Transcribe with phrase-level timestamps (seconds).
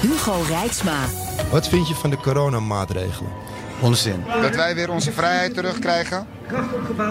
[0.00, 1.04] Hugo Reitsma.
[1.50, 3.32] Wat vind je van de coronamaatregelen?
[3.80, 4.24] Onzin.
[4.42, 6.26] Dat wij weer onze vrijheid terugkrijgen.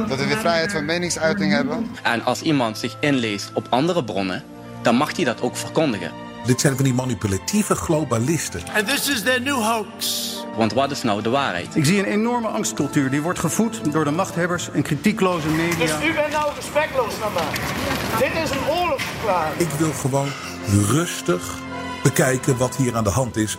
[0.07, 1.87] Dat we weer vrijheid van meningsuiting hebben.
[2.03, 4.43] En als iemand zich inleest op andere bronnen,
[4.81, 6.11] dan mag hij dat ook verkondigen.
[6.45, 8.61] Dit zijn van die manipulatieve globalisten.
[8.75, 10.35] And this is their new hoax.
[10.55, 11.75] Want wat is nou de waarheid?
[11.75, 15.77] Ik zie een enorme angstcultuur die wordt gevoed door de machthebbers en kritiekloze media.
[15.77, 18.29] Dus u bent nou respectloos naar mij.
[18.29, 19.59] Dit is een oorlogsverklaring.
[19.59, 20.27] Ik wil gewoon
[20.67, 21.65] rustig
[22.03, 23.57] bekijken wat hier aan de hand is.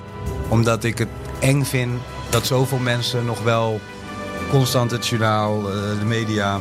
[0.48, 1.08] Omdat ik het
[1.40, 3.80] eng vind dat zoveel mensen nog wel
[4.50, 6.60] constant het journaal, eh, de media,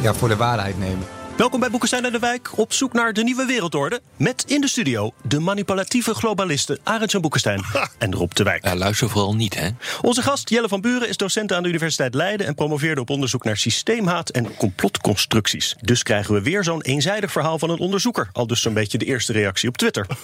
[0.00, 1.06] ja, voor de waarheid nemen.
[1.36, 4.00] Welkom bij Boekenstein en de Wijk, op zoek naar de nieuwe wereldorde.
[4.22, 7.64] Met in de studio de manipulatieve globalisten Arend Boekenstein
[7.98, 8.64] en Rob de Wijk.
[8.64, 9.68] Ja, luister vooral niet, hè?
[10.00, 12.46] Onze gast Jelle van Buren is docent aan de Universiteit Leiden...
[12.46, 15.76] en promoveerde op onderzoek naar systeemhaat en complotconstructies.
[15.80, 18.28] Dus krijgen we weer zo'n eenzijdig verhaal van een onderzoeker.
[18.32, 20.06] Al dus zo'n beetje de eerste reactie op Twitter.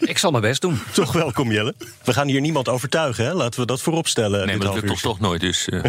[0.00, 0.80] Ik zal mijn best doen.
[0.92, 1.74] Toch welkom, Jelle.
[2.04, 3.34] We gaan hier niemand overtuigen, hè?
[3.34, 4.46] laten we dat voorop stellen.
[4.46, 5.68] Nee, maar dat lukt toch, toch nooit, dus...
[5.68, 5.84] Uh...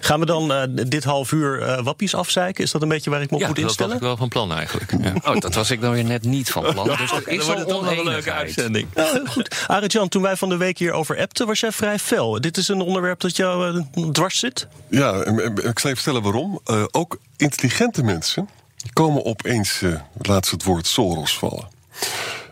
[0.00, 2.64] gaan we dan uh, dit half uur uh, wappies afzeiken?
[2.64, 4.00] Is dat een beetje waar ik me op ja, moet instellen?
[4.00, 4.94] wel van plan eigenlijk.
[5.02, 5.14] Ja.
[5.24, 6.89] Oh, dat was ik dan weer net niet van plan.
[6.96, 8.88] Dus dat is al toch een leuke uitzending.
[8.94, 9.64] Ja, goed.
[9.66, 12.40] Arend-Jan, toen wij van de week hier over appten, was jij vrij fel.
[12.40, 14.66] Dit is een onderwerp dat jou uh, dwars zit?
[14.88, 16.60] Ja, ik zal even vertellen waarom.
[16.66, 18.48] Uh, ook intelligente mensen
[18.92, 21.68] komen opeens, uh, laat ze het woord Soros vallen.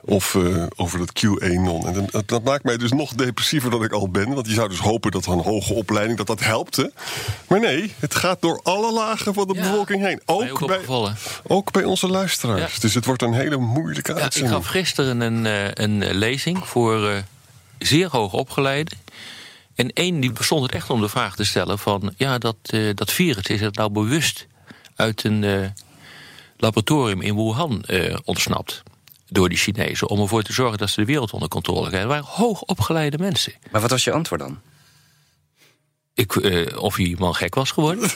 [0.08, 1.86] Of uh, over dat QAnon.
[1.86, 4.34] En dat, dat, maakt mij dus nog depressiever dan ik al ben.
[4.34, 6.76] Want je zou dus hopen dat een hoge opleiding dat dat helpt.
[6.76, 6.86] Hè?
[7.48, 10.20] Maar nee, het gaat door alle lagen van de ja, bevolking heen.
[10.24, 10.80] Ook, bij,
[11.46, 12.74] ook bij onze luisteraars.
[12.74, 12.80] Ja.
[12.80, 14.54] Dus het wordt een hele moeilijke ja, uitzending.
[14.54, 17.16] Ik gaf gisteren een, uh, een lezing voor uh,
[17.78, 18.98] zeer hoog opgeleiden.
[19.74, 22.12] En één die bestond het echt om de vraag te stellen van...
[22.16, 22.56] ja, dat,
[22.94, 24.46] dat virus, is het nou bewust
[24.96, 25.72] uit een
[26.56, 27.84] laboratorium in Wuhan
[28.24, 28.82] ontsnapt?
[29.28, 32.08] Door die Chinezen om ervoor te zorgen dat ze de wereld onder controle krijgen.
[32.08, 33.52] Dat waren hoogopgeleide mensen.
[33.70, 34.60] Maar wat was je antwoord dan?
[36.14, 38.10] Ik, uh, of die man gek was geworden.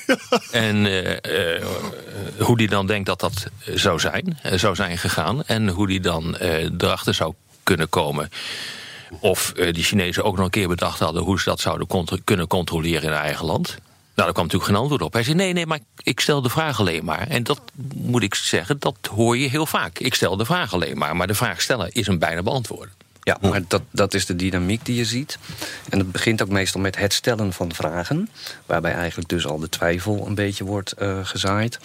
[0.50, 1.66] en uh, uh,
[2.38, 5.44] hoe die dan denkt dat dat zou zijn, zou zijn gegaan.
[5.44, 8.30] En hoe die dan erachter zou kunnen komen.
[9.20, 12.46] Of die Chinezen ook nog een keer bedacht hadden hoe ze dat zouden contro kunnen
[12.46, 13.78] controleren in eigen land.
[14.18, 15.12] Nou, daar kwam natuurlijk geen antwoord op.
[15.12, 17.28] Hij zei: Nee, nee, maar ik stel de vraag alleen maar.
[17.28, 17.60] En dat
[17.94, 19.98] moet ik zeggen, dat hoor je heel vaak.
[19.98, 21.16] Ik stel de vraag alleen maar.
[21.16, 22.94] Maar de vraag stellen is een bijna beantwoorden.
[23.22, 25.38] Ja, maar dat, dat is de dynamiek die je ziet.
[25.88, 28.28] En het begint ook meestal met het stellen van vragen.
[28.66, 31.78] Waarbij eigenlijk dus al de twijfel een beetje wordt uh, gezaaid.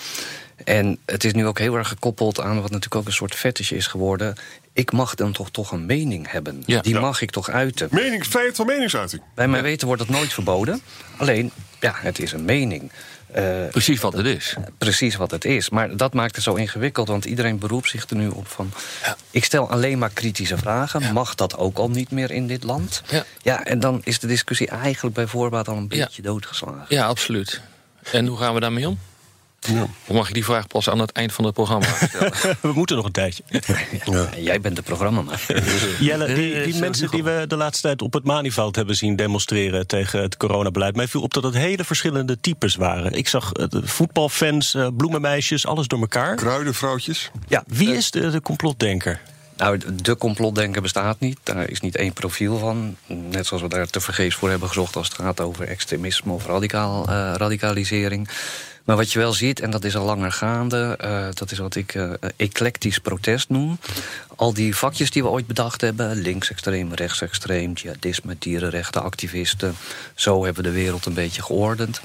[0.63, 3.71] En het is nu ook heel erg gekoppeld aan wat natuurlijk ook een soort fetish
[3.71, 4.35] is geworden.
[4.73, 6.63] Ik mag dan toch, toch een mening hebben.
[6.65, 6.81] Ja.
[6.81, 6.99] Die Ja.
[6.99, 7.87] mag ik toch uiten.
[7.91, 9.21] Mening, vrijheid van meningsuiting.
[9.35, 10.81] Bij mijn weten wordt dat nooit verboden.
[11.17, 11.51] Alleen,
[11.83, 12.91] ja, het is een mening.
[13.31, 14.55] Eh, Precies wat het is.
[14.77, 15.69] precies wat het is.
[15.69, 18.71] Maar dat maakt het zo ingewikkeld, want iedereen beroept zich er nu op van...
[19.31, 21.13] ik stel alleen maar kritische vragen.
[21.13, 23.01] Mag dat ook al niet meer in dit land?
[23.09, 23.23] Ja.
[23.41, 26.85] Ja, en dan is de discussie eigenlijk bij voorbaat al een beetje doodgeslagen.
[26.89, 27.61] Ja, absoluut.
[28.11, 28.99] En hoe gaan we daarmee om?
[30.07, 32.57] Of mag ik die vraag pas aan het eind van het programma stellen?
[32.61, 33.43] We moeten nog een tijdje.
[33.49, 35.63] En Jij bent de programmamaker.
[35.99, 38.95] Jelle, die, die Eh, mensen zo- die we de laatste tijd op het Malieveld hebben
[38.95, 40.95] zien demonstreren tegen het coronabeleid.
[40.95, 43.11] Mij viel op dat het hele verschillende types waren.
[43.13, 46.35] Ik zag eh, voetbalfans, eh, bloemenmeisjes, alles door elkaar.
[46.35, 47.31] Kruidenvrouwtjes.
[47.47, 49.21] Ja, Wie is de, de complotdenker?
[49.57, 51.37] Nou, de complotdenker bestaat niet.
[51.43, 52.95] Daar is niet één profiel van.
[53.07, 56.45] Net zoals we daar te vergeefs voor hebben gezocht als het gaat over extremisme of
[56.45, 58.29] radicaal, eh, radicalisering.
[58.83, 61.75] Maar wat je wel ziet, en dat is al langer gaande, eh, dat is wat
[61.75, 63.77] ik eh, eclectisch protest noem.
[64.35, 69.75] Al die vakjes die we ooit bedacht hebben, linksextreem, rechtsextreem, jihadisme, dierenrechten, activisten.
[70.15, 72.01] Zo hebben we de wereld een beetje geordend.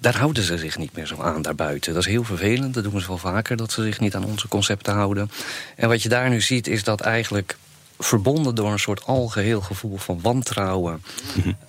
[0.00, 1.94] Daar houden ze zich niet meer zo aan daarbuiten.
[1.94, 4.48] Dat is heel vervelend, dat doen ze wel vaker, dat ze zich niet aan onze
[4.48, 5.30] concepten houden.
[5.76, 7.56] En wat je daar nu ziet, is dat eigenlijk
[7.98, 11.02] verbonden door een soort algeheel gevoel van wantrouwen,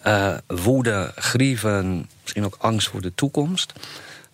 [0.02, 3.74] eh, woede, grieven, misschien ook angst voor de toekomst.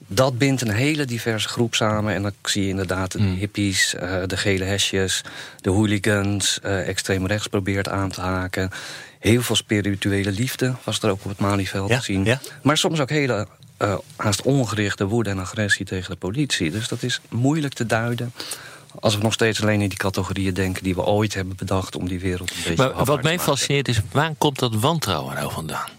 [0.07, 2.13] Dat bindt een hele diverse groep samen.
[2.13, 5.21] En dan zie je inderdaad de hippies, eh, de gele hesjes,
[5.61, 8.69] de hooligans, eh, extreem rechts probeert aan te haken.
[9.19, 12.25] Heel veel spirituele liefde was er ook op het Malieveld Ja, te zien.
[12.25, 12.39] ja.
[12.63, 13.47] Maar soms ook hele
[13.77, 16.71] eh, haast ongerichte woede en agressie tegen de politie.
[16.71, 18.33] Dus dat is moeilijk te duiden.
[18.99, 22.07] Als we nog steeds alleen in die categorieën denken die we ooit hebben bedacht om
[22.07, 23.39] die wereld een beetje Maar wat mij maken.
[23.39, 25.89] fascineert is, waar komt dat wantrouwen nou vandaan?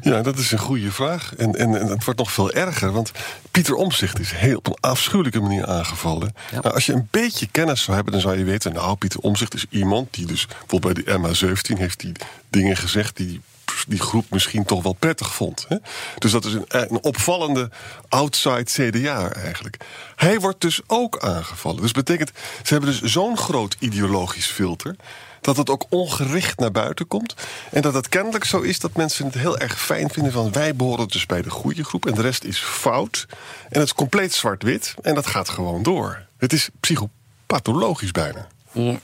[0.00, 1.34] Ja, dat is een goede vraag.
[1.36, 3.10] En, en, en het wordt nog veel erger, want
[3.50, 6.34] Pieter Omzicht is heel op een afschuwelijke manier aangevallen.
[6.50, 8.72] Nou, als je een beetje kennis zou hebben, dan zou je weten...
[8.72, 11.78] nou, Pieter Omzicht is iemand die dus bijvoorbeeld bij de MH17...
[11.78, 12.12] heeft die
[12.50, 13.40] dingen gezegd die
[13.88, 15.64] die groep misschien toch wel prettig vond.
[15.68, 15.76] Hè?
[16.18, 17.70] Dus dat is een, een opvallende
[18.08, 19.76] outside CDA eigenlijk.
[20.16, 21.82] Hij wordt dus ook aangevallen.
[21.82, 22.30] Dus betekent,
[22.62, 24.96] ze hebben dus zo'n groot ideologisch filter
[25.46, 27.34] dat het ook ongericht naar buiten komt.
[27.70, 30.74] En dat het kennelijk zo is dat mensen het heel erg fijn vinden van wij
[30.74, 33.26] behoren dus bij de goede groep en de rest is fout.
[33.68, 36.26] En het is compleet zwart-wit en dat gaat gewoon door.
[36.36, 38.46] Het is psychopathologisch bijna.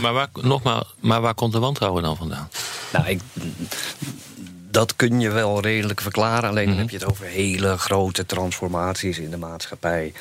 [0.00, 2.48] Maar waar, nogmaals, maar waar komt de wantrouwen dan vandaan?
[2.92, 3.20] Nou, ik,
[4.70, 6.50] dat kun je wel redelijk verklaren.
[6.50, 10.12] Alleen dan heb je het over hele grote transformaties in de maatschappij.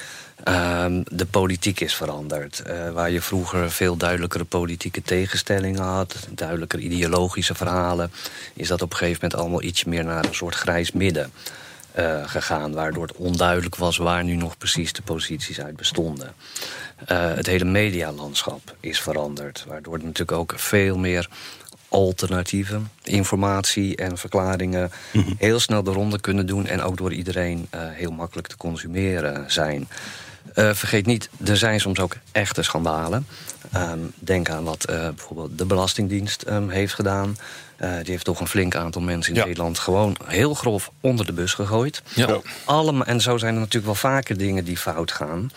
[0.43, 2.59] Ehm, de politiek is veranderd.
[2.59, 8.11] Eh, waar je vroeger veel duidelijkere politieke tegenstellingen had, duidelijker ideologische verhalen,
[8.53, 11.31] is dat op een gegeven moment allemaal iets meer naar een soort grijs midden
[11.91, 12.73] eh, gegaan.
[12.73, 16.33] Waardoor het onduidelijk was waar nu nog precies de posities uit bestonden.
[17.05, 19.65] Eh, het hele medialandschap is veranderd.
[19.67, 21.29] Waardoor er natuurlijk ook veel meer
[21.89, 24.91] alternatieve informatie en verklaringen
[25.37, 29.87] heel snel de ronde kunnen doen en ook door iedereen heel makkelijk te consumeren zijn.
[30.53, 33.27] Eh, vergeet niet, er zijn soms ook echte schandalen.
[33.71, 37.37] Ehm, denk aan wat eh, bijvoorbeeld de Belastingdienst ehm, heeft gedaan.
[37.77, 41.33] Eh, die heeft toch een flink aantal mensen in Nederland gewoon heel grof onder de
[41.33, 42.01] bus gegooid.
[42.15, 42.39] Ja.
[42.65, 45.51] Allemaal, en zo zijn er natuurlijk wel vaker dingen die fout gaan.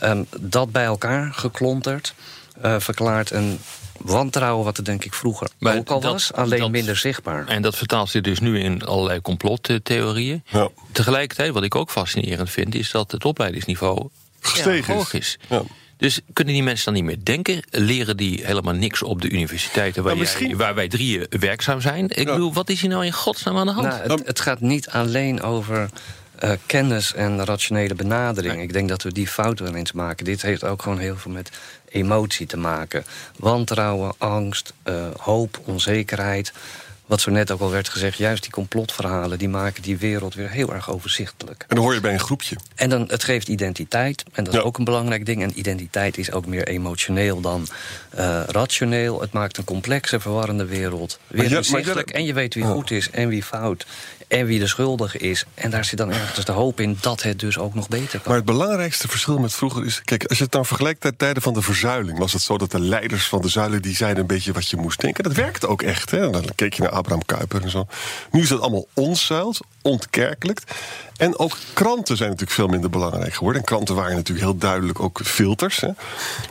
[0.00, 2.14] Ehm, dat bij elkaar geklonterd
[2.60, 3.58] eh, verklaart een
[3.98, 7.46] wantrouwen wat er denk ik vroeger Maar ook al dat- was, alleen dat- minder zichtbaar.
[7.46, 10.44] En dat vertaalt zich dus nu in allerlei complottheorieën.
[10.92, 14.08] Tegelijkertijd, wat ik ook fascinerend vind, is dat het opleidingsniveau
[14.40, 15.38] Gestegen hoog is.
[15.48, 15.58] is.
[15.96, 17.62] Dus kunnen die mensen dan niet meer denken?
[17.70, 22.04] Leren die helemaal niks op de universiteiten waar, Nou, jij- waar wij drieën werkzaam zijn?
[22.08, 23.86] Ik bedoel, wat is hier nou in godsnaam aan de hand?
[23.86, 25.88] Nou, het, het gaat niet alleen over
[26.38, 28.60] eh, kennis en rationele benadering.
[28.62, 30.24] Ik denk dat we die fout wel eens maken.
[30.24, 31.50] Dit heeft ook gewoon heel veel met
[31.88, 33.04] emotie te maken.
[33.36, 36.52] Wantrouwen, angst, eh, hoop, onzekerheid.
[37.10, 39.38] Wat zo net ook al werd gezegd, juist die complotverhalen...
[39.38, 41.64] die maken die wereld weer heel erg overzichtelijk.
[41.68, 42.56] En dan hoor je bij een groepje.
[42.74, 44.24] En dan, het geeft identiteit.
[44.32, 45.42] En dat is ook een belangrijk ding.
[45.42, 47.66] En identiteit is ook meer emotioneel dan
[48.10, 49.20] eh, rationeel.
[49.20, 53.28] Het maakt een complexe, verwarrende wereld weer Maar En je weet wie goed is en
[53.28, 53.86] wie fout.
[54.30, 55.44] En wie de schuldige is.
[55.54, 58.20] En daar zit dan ergens de hoop in dat het dus ook nog beter kan.
[58.24, 60.00] Maar het belangrijkste verschil met vroeger is...
[60.04, 62.18] Kijk, als je het dan vergelijkt met tijden van de verzuiling...
[62.18, 63.82] was het zo dat de leiders van de zuilen...
[63.82, 65.24] die zeiden een beetje wat je moest denken.
[65.24, 66.10] Dat werkte ook echt.
[66.10, 66.30] Hè?
[66.30, 67.86] Dan keek je naar Abraham Kuyper en zo.
[68.30, 70.72] Nu is dat allemaal ontzuild, ontkerkelijkt.
[71.16, 73.60] En ook kranten zijn natuurlijk veel minder belangrijk geworden.
[73.60, 75.80] En kranten waren natuurlijk heel duidelijk ook filters.
[75.80, 75.88] Hè?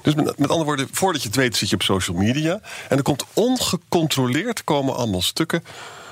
[0.01, 2.59] Dus met, met andere woorden, voordat je het weet zit je op social media.
[2.89, 5.63] En er komt ongecontroleerd komen allemaal stukken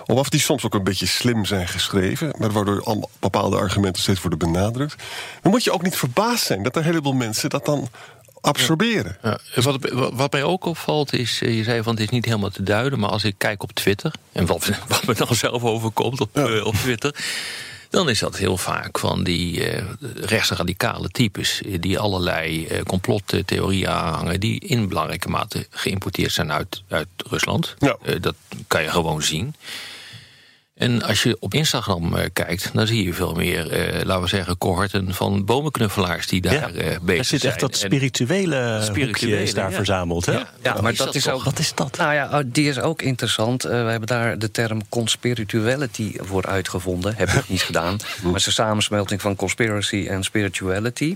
[0.08, 4.22] op af die soms ook een beetje slim zijn geschreven, maar waardoor bepaalde argumenten steeds
[4.22, 4.96] worden benadrukt.
[5.42, 7.90] Dan moet je ook niet verbaasd zijn dat er een heleboel mensen dat dan
[8.42, 9.18] absorberen.
[9.24, 12.26] Ja, wat, wat- wat mij ook opvalt is, eh, je zei van het is niet
[12.26, 15.64] helemaal te duiden, maar als ik kijk op Twitter, en wat, wat me dan zelf
[15.64, 17.16] overkomt op, eh, op Twitter,
[17.90, 19.84] dan is dat heel vaak van die eh
[20.16, 27.08] rechtsradicale types die allerlei eh, complottheorieën aanhangen, die in belangrijke mate geïmporteerd zijn uit, uit
[27.30, 27.76] Rusland.
[28.04, 28.36] Eh, dat
[28.68, 29.56] kan je gewoon zien.
[30.78, 34.28] En als je op Instagram eh, kijkt, dan zie je veel meer, eh, laten we
[34.28, 37.18] zeggen, cohorten van bomenknuffelaars die daar eh, bezig zijn.
[37.18, 39.76] Er zit echt dat spirituele, Spirituele, hoekje is daar ja.
[39.76, 40.26] verzameld.
[40.26, 40.32] Hè?
[40.32, 40.48] Ja.
[40.64, 41.44] Ja, maar dat, is ook.
[41.44, 41.98] Wat is dat?
[41.98, 43.64] Nou ja, oh, die is ook interessant.
[43.64, 47.16] Eh, we hebben daar de term conspirituality voor uitgevonden.
[47.16, 47.98] Heb ik niet gedaan.
[48.24, 51.16] Maar het is een samensmelting van conspiracy en spirituality.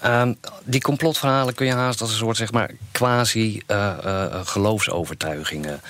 [0.00, 0.32] Ehm,
[0.64, 5.88] die complotverhalen kun je haast als een soort zeg maar, quasi eh, eh, geloofsovertuigingen eh,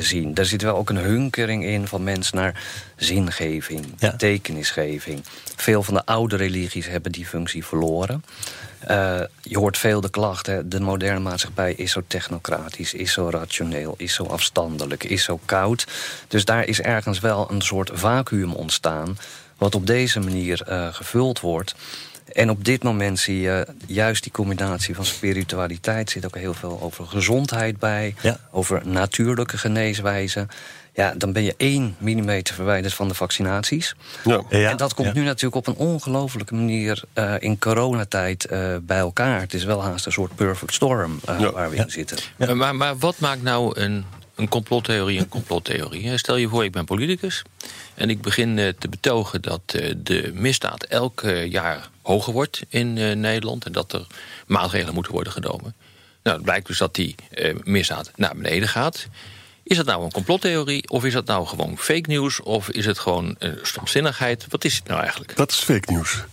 [0.00, 0.34] zien.
[0.34, 2.62] Daar zit wel ook een hunkering in van mensen naar
[2.96, 5.24] zingeving, betekenisgeving.
[5.56, 8.24] Veel van de oude religies hebben die functie verloren.
[8.86, 10.68] Eh, je hoort veel de klachten.
[10.68, 15.86] De moderne maatschappij is zo technocratisch, is zo rationeel, is zo afstandelijk, is zo koud.
[16.28, 19.18] Dus daar is ergens wel een soort vacuüm ontstaan.
[19.58, 21.74] Wat op deze manier eh, gevuld wordt.
[22.34, 26.10] En op dit moment zie je juist die combinatie van spiritualiteit.
[26.10, 28.14] zit ook heel veel over gezondheid bij.
[28.50, 30.48] Over natuurlijke geneeswijzen.
[30.94, 33.94] Ja, dan ben je één millimeter verwijderd van de vaccinaties.
[34.48, 39.40] en dat komt nu natuurlijk op een ongelofelijke manier eh, in coronatijd eh, bij elkaar.
[39.40, 42.18] Het is wel haast een soort perfect storm eh, waar we in zitten.
[42.56, 46.18] Maar, maar wat maakt nou een een complottheorie een complottheorie.
[46.18, 47.42] Stel je voor, ik ben politicus
[47.94, 52.62] en ik begin eh, te betogen dat eh, de misdaad elk eh, jaar hoger wordt
[52.68, 54.06] in Nederland en dat er
[54.46, 55.74] maatregelen moeten worden genomen.
[56.22, 57.14] Nou, het blijkt dus dat die
[57.62, 59.06] misdaad naar beneden gaat.
[59.64, 62.98] Is dat nou een complottheorie of is dat nou gewoon fake news of is het
[62.98, 64.46] gewoon uh, stomzinnigheid?
[64.48, 65.36] Wat is het nou eigenlijk?
[65.36, 66.24] Dat is fake news.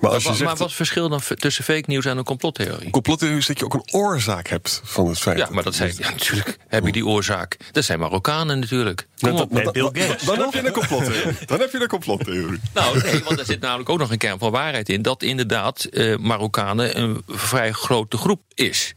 [0.00, 2.24] Maar, als je zegt, maar wat is het verschil dan tussen fake news en een
[2.24, 2.84] complottheorie?
[2.84, 5.38] Een complottheorie is dat je ook een oorzaak hebt van het feit.
[5.38, 7.56] Ja, maar dat zijn, ja, natuurlijk heb je die oorzaak.
[7.72, 9.06] Dat zijn Marokkanen natuurlijk.
[9.20, 9.54] Kom op.
[9.54, 9.72] Dan, dan,
[10.24, 11.36] dan, heb je een complottheorie.
[11.46, 12.60] Dan heb je een complottheorie.
[12.74, 15.02] Nou, nee, want er zit namelijk ook nog een kern van waarheid in...
[15.02, 18.94] dat inderdaad uh, Marokkanen een vrij grote groep is.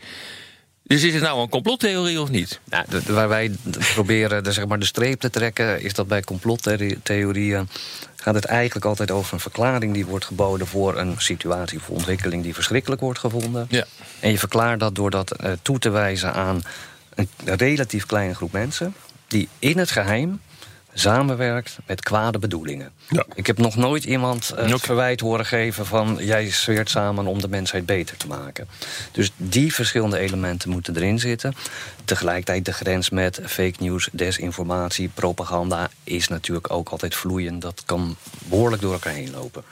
[0.93, 2.59] Dus is het nou een complottheorie of niet?
[2.69, 3.51] Nou, waar wij
[3.93, 7.69] proberen de, zeg maar, de streep te trekken, is dat bij complottheorieën
[8.15, 12.43] gaat het eigenlijk altijd over een verklaring die wordt geboden voor een situatie of ontwikkeling
[12.43, 13.67] die verschrikkelijk wordt gevonden.
[13.69, 13.85] Ja.
[14.19, 16.61] En je verklaart dat door dat uh, toe te wijzen aan
[17.15, 18.95] een relatief kleine groep mensen
[19.27, 20.41] die in het geheim
[20.93, 22.91] samenwerkt met kwade bedoelingen.
[23.09, 23.25] Ja.
[23.35, 26.17] Ik heb nog nooit iemand uh, het verwijt horen geven van...
[26.19, 28.67] jij zweert samen om de mensheid beter te maken.
[29.11, 31.55] Dus die verschillende elementen moeten erin zitten.
[32.05, 35.89] Tegelijkertijd de grens met fake news, desinformatie, propaganda...
[36.03, 37.61] is natuurlijk ook altijd vloeiend.
[37.61, 39.63] Dat kan behoorlijk door elkaar heen lopen.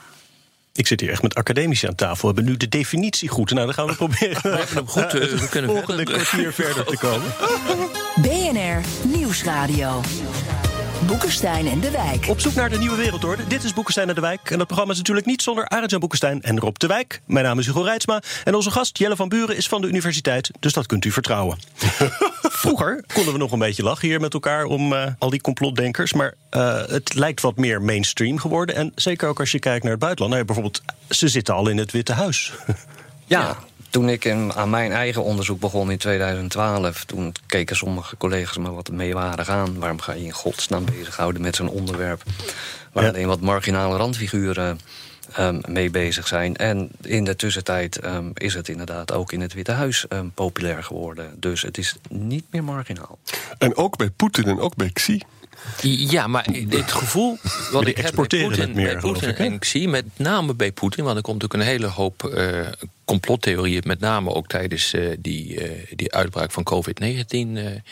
[0.74, 2.28] Ik zit hier echt met academici aan tafel.
[2.28, 3.50] We hebben nu de definitie goed.
[3.50, 4.42] Nou, dan gaan we proberen.
[4.42, 5.14] We hebben hem goed.
[5.14, 7.32] Uh, we kunnen volgende kwartier verder te komen.
[8.52, 8.80] BNR
[9.16, 10.00] Nieuwsradio.
[11.06, 12.28] Boekenstein en de Wijk.
[12.28, 13.46] Op zoek naar de nieuwe wereldorde.
[13.46, 14.50] Dit is Boekenstein en de Wijk.
[14.50, 17.20] En dat programma is natuurlijk niet zonder Arjan Boekenstein en Rob de Wijk.
[17.26, 18.22] Mijn naam is Hugo Reitsma.
[18.44, 20.50] En onze gast Jelle van Buren is van de universiteit.
[20.60, 21.58] Dus dat kunt u vertrouwen.
[22.62, 26.12] Vroeger konden we nog een beetje lachen hier met elkaar om uh, al die complotdenkers.
[26.12, 28.74] Maar uh, het lijkt wat meer mainstream geworden.
[28.74, 30.34] En zeker ook als je kijkt naar het buitenland.
[30.34, 32.52] Nou ja, bijvoorbeeld, ze zitten al in het Witte Huis.
[33.24, 33.58] ja.
[33.92, 37.04] Toen ik in, aan mijn eigen onderzoek begon in 2012...
[37.04, 39.78] toen keken sommige collega's me wat meewarig aan.
[39.78, 42.22] Waarom ga je in godsnaam bezighouden met zo'n onderwerp...
[42.92, 44.80] waar alleen wat marginale randfiguren
[45.38, 46.56] um, mee bezig zijn.
[46.56, 50.82] En in de tussentijd um, is het inderdaad ook in het Witte Huis um, populair
[50.84, 51.34] geworden.
[51.40, 53.18] Dus het is niet meer marginaal.
[53.58, 55.20] En ook bij Poetin en ook bij Xi...
[55.82, 57.38] Ja, maar het gevoel
[57.72, 61.04] wat ik heb bij Poetin, meer, bij Poetin en Xi, met name bij Poetin...
[61.04, 62.66] want er komt ook een hele hoop uh,
[63.04, 63.82] complottheorieën...
[63.86, 67.82] met name ook tijdens uh, die, uh, die uitbraak van COVID-19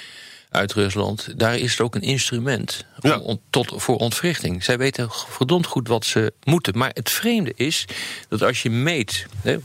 [0.51, 1.39] uit Rusland...
[1.39, 3.19] daar is het ook een instrument ja.
[3.19, 4.65] om, tot, voor ontwrichting.
[4.65, 6.79] Zij weten verdomd goed wat ze moeten.
[6.79, 7.85] Maar het vreemde is
[8.29, 9.57] dat als je meet, hè,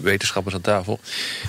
[0.00, 1.00] wetenschappers aan tafel...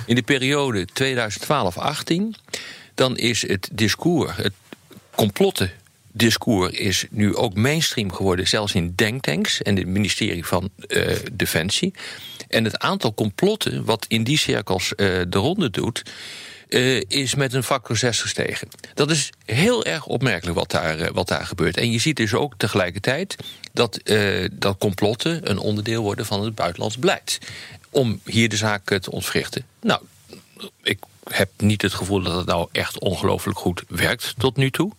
[0.05, 2.51] in de periode 2012-18
[2.95, 4.53] dan is het discours, het
[5.15, 5.71] complotten
[6.13, 11.93] discours is nu ook mainstream geworden, zelfs in denktanks en het ministerie van uh, Defensie.
[12.47, 14.95] En het aantal complotten wat in die cirkels uh,
[15.29, 16.01] de ronde doet,
[16.69, 18.67] uh, is met een factor 6 gestegen.
[18.93, 21.77] Dat is heel erg opmerkelijk wat daar, wat daar gebeurt.
[21.77, 23.35] En je ziet dus ook tegelijkertijd
[23.73, 23.99] dat,
[24.51, 27.39] dat complotten een onderdeel worden van het buitenlands beleid.
[27.89, 29.65] Om hier de zaak te ontwrichten.
[29.81, 30.01] Nou,
[30.83, 30.99] ik
[31.31, 34.91] heb niet het gevoel dat het nou echt ongelooflijk goed werkt tot nu toe.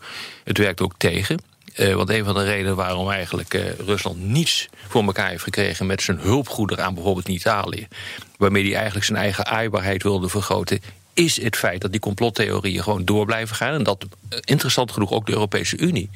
[0.45, 1.43] Het werkt ook tegen.
[1.77, 5.87] Uh, want een van de redenen waarom eigenlijk uh, Rusland niets voor elkaar heeft gekregen
[5.87, 7.89] met zijn hulpgoederen aan bijvoorbeeld Italië,
[8.37, 10.81] waarmee hij eigenlijk zijn eigen aaibaarheid wilde vergroten,
[11.15, 13.75] is het feit dat die complottheorieën gewoon door blijven gaan.
[13.75, 16.11] En dat uh, interessant genoeg ook de Europese Unie.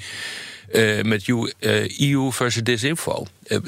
[1.02, 1.52] met EU,
[1.98, 3.26] EU versus disinfo.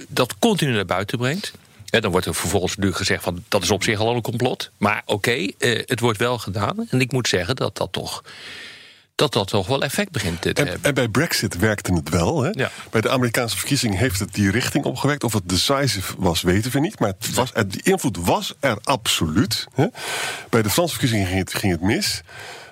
[0.09, 1.53] dat continu naar buiten brengt.
[1.91, 4.71] Dan wordt er vervolgens nu gezegd van dat is op zich al een complot.
[4.79, 6.87] Maar oké, eh, het wordt wel gedaan.
[6.91, 8.23] En ik moet zeggen dat dat toch
[9.19, 10.85] dat dat toch wel effect begint te en, hebben.
[10.85, 12.43] En bij Brexit werkte het wel.
[12.43, 12.51] Hè?
[12.53, 12.71] Ja.
[12.91, 15.25] Bij de Amerikaanse verkiezing heeft het die richting opgewekt.
[15.25, 16.99] Of het decisive was, weten we niet.
[16.99, 19.67] Maar het was, die invloed was er absoluut.
[19.75, 19.87] Hè?
[20.49, 22.23] Bij de Franse verkiezingen ging het, ging het mis.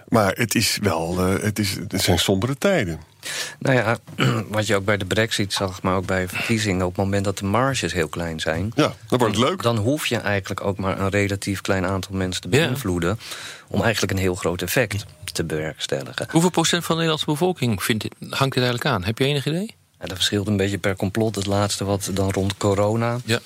[0.08, 3.00] Maar het, is wel, uh, het, is, het zijn sombere tijden.
[3.58, 3.98] Nou ja,
[4.48, 6.86] wat je ook bij de brexit zag, maar ook bij verkiezingen...
[6.86, 8.72] op het moment dat de marges heel klein zijn...
[8.74, 9.62] Ja, dan wordt het leuk.
[9.62, 13.18] Dan hoef je eigenlijk ook maar een relatief klein aantal mensen te beïnvloeden...
[13.68, 16.26] om eigenlijk een heel groot effect te bewerkstelligen.
[16.30, 19.04] Hoeveel procent van de Nederlandse bevolking vindt dit, hangt dit eigenlijk aan?
[19.04, 19.74] Heb je enig idee?
[20.00, 21.34] Ja, dat verschilt een beetje per complot.
[21.34, 23.40] Het laatste wat dan rond corona ja.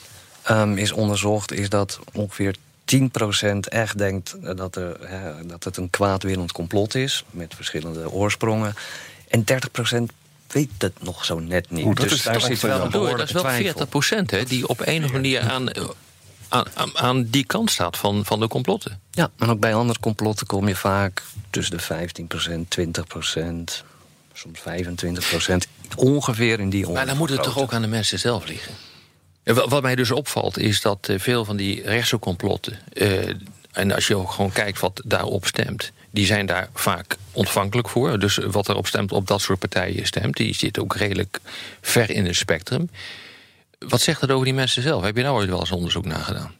[0.50, 1.52] um, is onderzocht...
[1.52, 2.54] is dat ongeveer
[2.96, 7.24] 10% echt denkt dat, er, hè, dat het een kwaadwillend complot is...
[7.30, 8.74] met verschillende oorsprongen.
[9.30, 10.14] En 30%
[10.46, 11.84] weet het nog zo net niet.
[11.84, 13.16] Dat dus is daar zit wel door.
[13.16, 15.70] Dat is wel 40 procent hè, die op een of andere manier aan,
[16.48, 19.00] aan, aan, die kant staat van, van de complotten.
[19.10, 23.84] Ja, en ook bij andere complotten kom je vaak tussen de 15% 20%
[24.32, 28.46] soms 25% ongeveer in die Maar dan moet het toch ook aan de mensen zelf
[28.46, 28.74] liggen?
[29.44, 32.78] Wat mij dus opvalt is dat veel van die rechtse complotten...
[32.92, 33.34] Uh,
[33.72, 38.18] en als je ook gewoon kijkt wat daarop stemt die zijn daar vaak ontvankelijk voor.
[38.18, 40.36] Dus wat erop stemt, op dat soort partijen stemt.
[40.36, 41.38] Die zit ook redelijk
[41.80, 42.90] ver in het spectrum.
[43.78, 45.02] Wat zegt dat over die mensen zelf?
[45.02, 46.52] Heb je daar ooit wel eens onderzoek naar gedaan?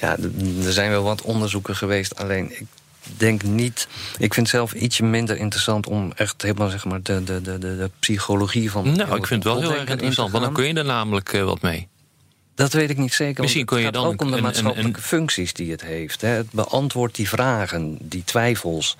[0.00, 0.16] Ja,
[0.64, 2.16] er zijn wel wat onderzoeken geweest.
[2.18, 2.66] Alleen ik
[3.16, 3.88] denk niet.
[4.18, 7.58] Ik vind het zelf ietsje minder interessant om echt helemaal zeg maar de, de, de,
[7.58, 8.96] de psychologie van.
[8.96, 11.44] Nou, ik vind het wel heel erg interessant, want dan kun je er namelijk uh,
[11.44, 11.88] wat mee.
[12.54, 13.42] Dat weet ik niet zeker.
[13.42, 16.20] Misschien kun je dan ook om de maatschappelijke een, een, functies die het heeft.
[16.20, 16.28] Hè.
[16.28, 18.96] Het beantwoordt die vragen, die twijfels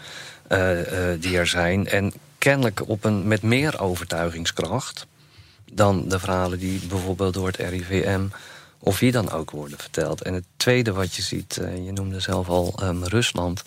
[0.49, 1.88] uh, uh, die er zijn.
[1.88, 5.07] En kennelijk op een, met meer overtuigingskracht
[5.73, 8.23] dan de verhalen die bijvoorbeeld door het RIVM
[8.78, 10.23] of wie dan ook worden verteld.
[10.23, 13.62] En het tweede wat je ziet, uh, je noemde zelf al um, Rusland.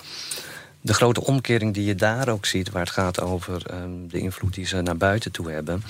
[0.82, 4.54] De grote omkering die je daar ook ziet, waar het gaat over um, de invloed
[4.54, 5.84] die ze naar buiten toe hebben.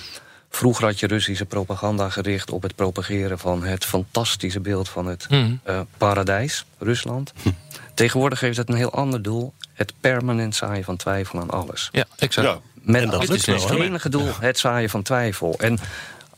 [0.55, 5.29] Vroeger had je Russische propaganda gericht op het propageren van het fantastische beeld van het
[5.29, 5.59] mm.
[5.67, 7.33] uh, paradijs, Rusland.
[7.41, 7.49] Hm.
[7.93, 11.89] Tegenwoordig heeft het een heel ander doel: het permanent zaaien van twijfel aan alles.
[11.91, 12.47] Ja, exact.
[12.47, 12.59] Ja.
[12.73, 15.55] Met dat is het enige doel, het zaaien van twijfel.
[15.59, 15.79] En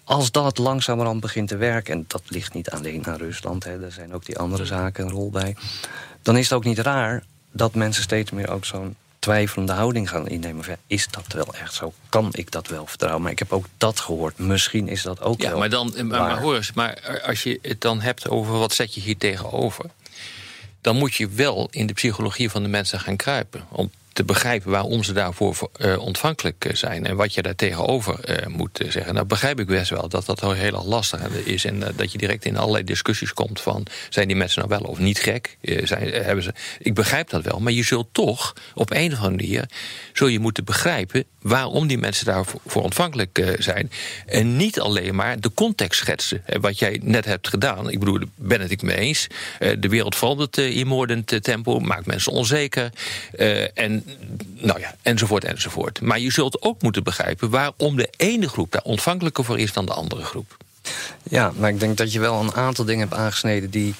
[0.03, 1.93] als dat langzamerhand begint te werken...
[1.93, 5.11] en dat ligt niet alleen aan Rusland, hè, er zijn ook die andere zaken een
[5.11, 5.55] rol bij...
[6.21, 8.95] dan is het ook niet raar dat mensen steeds meer ook zo'n
[9.25, 10.65] twijfelende houding gaan innemen.
[10.67, 11.93] Ja, is dat wel echt zo?
[12.09, 13.21] Kan ik dat wel vertrouwen?
[13.21, 14.37] Maar ik heb ook dat gehoord.
[14.37, 17.59] Misschien is dat ook ja, wel maar dan, maar, maar, hoor eens, maar als je
[17.61, 19.85] het dan hebt over wat zet je hier tegenover...
[20.81, 23.65] dan moet je wel in de psychologie van de mensen gaan kruipen.
[23.69, 27.05] Om te begrijpen waarom ze daarvoor uh, ontvankelijk eh, zijn.
[27.05, 29.13] En wat je daar tegenover uh, moet zeggen.
[29.13, 31.65] Nou begrijp ik best wel dat dat heel erg lastig is.
[31.65, 33.85] En dat je direct in allerlei discussies komt van...
[34.09, 35.57] zijn die mensen nou wel of niet gek?
[35.61, 37.59] zijn, hebben ze, ik begrijp dat wel.
[37.59, 39.69] Maar je zult toch op een of andere manier...
[40.13, 43.91] zul je moeten begrijpen waarom die mensen daarvoor ontvankelijk zijn.
[44.25, 46.43] En niet alleen maar de context schetsen.
[46.61, 47.89] Wat jij net hebt gedaan.
[47.89, 49.27] Ik bedoel, ben het ik mee eens.
[49.79, 51.79] de wereld verandert in moordend tempo.
[51.79, 52.89] Maakt mensen onzeker.
[53.73, 54.04] en
[54.53, 56.01] nou ja, enzovoort, enzovoort.
[56.01, 59.85] Maar je zult ook moeten begrijpen waarom de ene groep daar ontvankelijker voor is dan
[59.85, 60.57] de andere groep.
[61.23, 63.95] Ja, maar ik denk dat je wel een aantal dingen hebt aangesneden die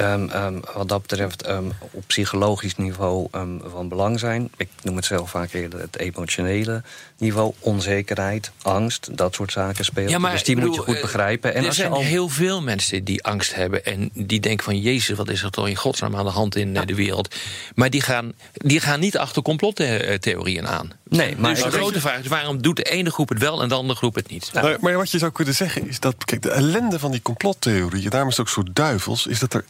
[0.00, 3.28] Um, um, wat dat betreft um, op psychologisch niveau
[3.64, 4.50] van belang zijn.
[4.56, 6.82] Ik noem het zelf vaak eerder het emotionele
[7.18, 7.52] niveau.
[7.58, 10.10] Onzekerheid, angst, dat soort zaken spelen.
[10.10, 11.54] Ja, maar, dus die bedoel, moet je goed eh, begrijpen.
[11.54, 12.00] En er zijn al...
[12.00, 13.84] heel veel mensen die angst hebben...
[13.84, 16.76] en die denken van, jezus, wat is er toch in godsnaam aan de hand in
[16.76, 17.34] eh, de wereld.
[17.74, 20.92] Maar die gaan, die gaan niet achter complottheorieën aan.
[21.08, 23.62] Nee, maar dus de grote vraag is, waarom doet de ene groep het wel...
[23.62, 24.50] en de andere groep het niet?
[24.54, 26.24] Maar, maar wat je zou kunnen zeggen is dat...
[26.24, 29.26] kijk, de ellende van die complottheorieën, daarom is het ook zo duivels...
[29.26, 29.64] is dat er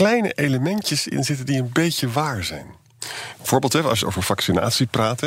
[0.00, 2.66] kleine elementjes in zitten die een beetje waar zijn.
[3.36, 5.20] Bijvoorbeeld, als je over vaccinatie praat.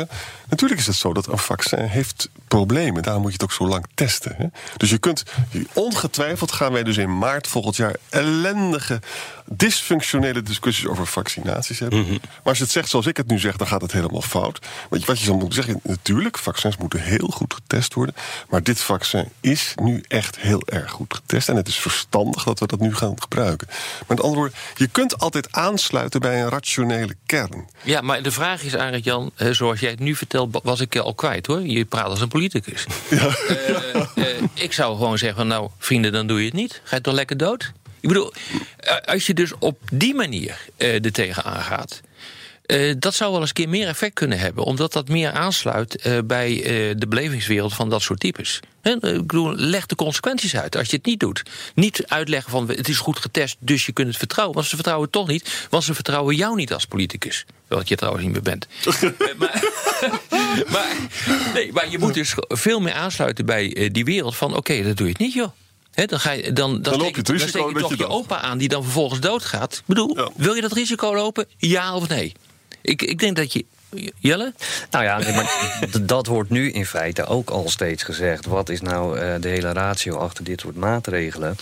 [0.48, 3.02] Natuurlijk is het zo dat een vaccin heeft problemen.
[3.02, 4.34] Daarom moet je het ook zo lang testen.
[4.36, 4.46] Hè?
[4.76, 5.24] Dus je kunt,
[5.72, 9.00] ongetwijfeld gaan wij dus in maart volgend jaar ellendige,
[9.44, 12.00] dysfunctionele discussies over vaccinaties hebben.
[12.00, 12.10] Mhm.
[12.10, 14.58] Maar als je het zegt zoals ik het nu zeg, dan gaat het helemaal fout.
[14.88, 18.14] Want wat je zou moeten zeggen, natuurlijk, vaccins moeten heel goed getest worden.
[18.48, 21.48] Maar dit vaccin is nu echt heel erg goed getest.
[21.48, 23.66] En het is verstandig dat we dat nu gaan gebruiken.
[23.70, 27.68] Maar met andere woorden, je kunt altijd aansluiten bij een rationele kern.
[27.82, 31.14] Ja, maar de vraag is eigenlijk, Jan, zoals jij het nu vertelt, was ik al
[31.14, 31.60] kwijt hoor.
[31.60, 32.86] Je praat als een politicus.
[33.10, 33.36] Ja.
[33.48, 36.80] Uh, uh, ik zou gewoon zeggen: Nou, vrienden, dan doe je het niet.
[36.84, 37.72] Ga je toch lekker dood?
[38.04, 38.32] Ik bedoel,
[38.76, 42.00] eh, als je dus op die manier uh, er tegenaan gaat.
[42.66, 46.06] Uh, dat zou wel eens een keer meer effect kunnen hebben, omdat dat meer aansluit
[46.06, 48.60] uh, bij uh, de belevingswereld van dat soort types.
[48.80, 51.42] He, ik bedoel, leg de consequenties uit als je het niet doet.
[51.74, 54.54] Niet uitleggen van het is goed getest, dus je kunt het vertrouwen.
[54.54, 57.44] Want ze vertrouwen het toch niet, want ze vertrouwen jou niet als politicus.
[57.68, 58.66] Wat je trouwens niet meer bent.
[59.38, 59.64] maar,
[60.72, 60.96] maar,
[61.54, 65.06] nee, maar je moet dus veel meer aansluiten bij die wereld van oké, dat doe
[65.06, 65.50] je het niet joh.
[65.94, 67.96] Dan, ga je, dan, dan, dan loop je het risico dan steek je toch je,
[67.96, 69.74] je opa aan die dan vervolgens doodgaat.
[69.74, 70.30] Ik bedoel, ja.
[70.36, 71.46] wil je dat risico lopen?
[71.56, 72.32] Ja of nee?
[72.82, 73.64] Ik, ik denk dat je.
[74.18, 74.52] Jelle?
[74.90, 78.46] Nou ja, nee, maar dat wordt nu in feite ook al steeds gezegd.
[78.46, 81.56] Wat is nou uh, de hele ratio achter dit soort maatregelen?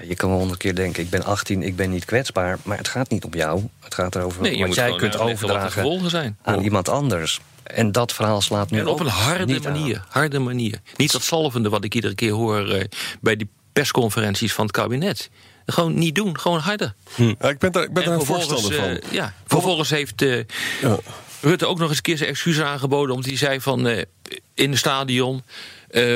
[0.00, 2.58] Ja, je kan wel honderd keer denken, ik ben 18, ik ben niet kwetsbaar.
[2.62, 3.62] Maar het gaat niet om jou.
[3.80, 6.36] Het gaat erover nee, wat jij kunt overdragen zijn.
[6.42, 6.64] aan oh.
[6.64, 7.40] iemand anders.
[7.62, 9.96] En dat verhaal slaat nu en op een harde manier.
[9.96, 10.04] Aan.
[10.08, 10.80] Harde manier.
[10.96, 12.84] Niet dat zalvende wat ik iedere keer hoor uh,
[13.20, 15.30] bij die persconferenties van het kabinet.
[15.66, 16.94] Gewoon niet doen, gewoon harder.
[17.14, 17.34] Hm.
[17.38, 18.90] Ja, ik ben daar, ik ben daar een voorstander van.
[18.90, 20.42] Uh, ja, vervolgens heeft uh,
[20.80, 20.98] ja.
[21.40, 23.14] Rutte ook nog eens een keer zijn excuses aangeboden...
[23.14, 24.02] omdat hij zei van uh,
[24.54, 25.42] in het stadion...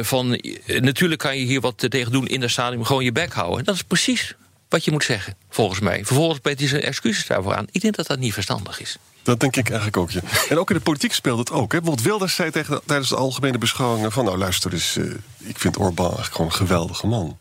[0.03, 2.87] van natuurlijk kan je hier wat tegen doen in het stadion...
[2.87, 3.65] gewoon je bek houden.
[3.65, 4.35] Dat is precies
[4.69, 6.05] wat je moet zeggen, volgens mij.
[6.05, 7.67] Vervolgens biedt hij zijn excuses daarvoor aan.
[7.71, 8.97] Ik denk dat dat niet verstandig is.
[9.23, 10.21] Dat denk ik eigenlijk ook, ja.
[10.49, 11.73] En ook in de politiek speelt het ook.
[11.73, 11.79] Hè?
[11.79, 14.13] Bijvoorbeeld Wilders zei tegen, tijdens de algemene beschouwingen...
[14.13, 14.97] van nou luister eens,
[15.39, 17.39] ik vind Orbán eigenlijk gewoon een geweldige man.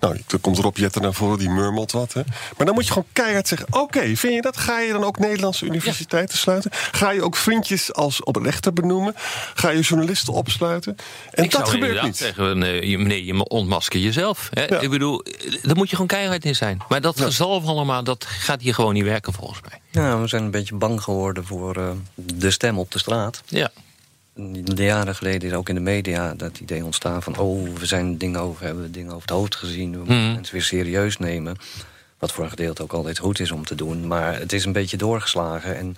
[0.00, 2.12] Nou, dan komt Rob Jetten naar voren, die murmelt wat.
[2.12, 2.22] Hè.
[2.56, 3.66] Maar dan moet je gewoon keihard zeggen...
[3.70, 4.56] oké, vind je dat?
[4.56, 6.70] Ga je dan ook Nederlandse universiteiten sluiten?
[6.72, 9.14] Ga je ook vriendjes als oprechter benoemen?
[9.54, 10.96] Ga je journalisten opsluiten?
[11.30, 12.16] En ik dat zou gebeurt niet.
[12.16, 14.48] zeggen, nee, je- meneer, je ontmasker jezelf.
[14.52, 14.80] Hè?
[14.82, 15.24] Ik bedoel,
[15.62, 16.78] daar moet je gewoon keihard in zijn.
[16.88, 19.80] Maar dat gezalf allemaal, dat gaat hier gewoon niet werken volgens mij.
[19.90, 23.42] Ja, we zijn een beetje bang geworden voor eh, de stem op de straat.
[23.46, 23.70] Ja.
[24.64, 27.36] De jaren geleden is ook in de media dat idee ontstaan van...
[27.36, 29.90] oh, we zijn dingen over, hebben we dingen over het hoofd gezien.
[29.90, 30.32] We moeten Mhm.
[30.34, 31.56] mensen weer serieus nemen.
[32.18, 34.06] Wat voor een gedeelte ook altijd goed is om te doen.
[34.06, 35.76] Maar het is een beetje doorgeslagen.
[35.76, 35.96] En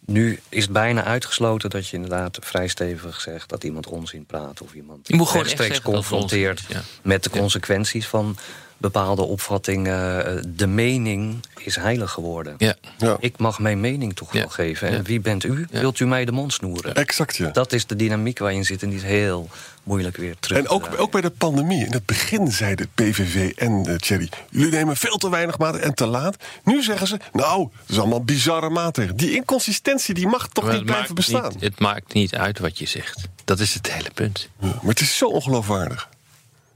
[0.00, 3.48] nu is het bijna uitgesloten dat je inderdaad vrij stevig zegt...
[3.48, 6.66] dat iemand onzin praat of iemand rechtstreeks het confronteert...
[7.02, 8.36] met de consequenties van
[8.78, 10.26] bepaalde opvattingen.
[10.26, 12.54] Eh, De mening is heilig geworden.
[12.58, 12.74] Ja.
[13.20, 14.88] Ik mag mijn mening toch wel geven.
[14.88, 15.66] En wie bent u?
[15.70, 16.94] Wilt u mij de mond snoeren?
[16.94, 17.48] Exact, ja.
[17.50, 19.48] Dat is de dynamiek waar je in zit en die is heel
[19.82, 20.58] moeilijk weer terug.
[20.58, 21.84] En ook, ook bij de pandemie.
[21.86, 24.28] In het begin zeiden PVV en eh, Thierry...
[24.50, 26.36] jullie nemen veel te weinig maatregelen en te laat.
[26.64, 29.16] Nu zeggen ze, nou, dat is allemaal bizarre maatregelen.
[29.16, 31.52] Die inconsistentie die mag toch Maar niet blijven bestaan.
[31.52, 33.28] Niet, het maakt niet uit wat je zegt.
[33.44, 34.48] Dat is het hele punt.
[34.60, 36.08] Maar het is zo ongeloofwaardig.